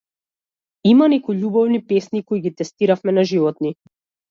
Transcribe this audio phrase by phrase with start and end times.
[0.91, 3.75] Има некои љубовни песни кои ги тестиравме на животни.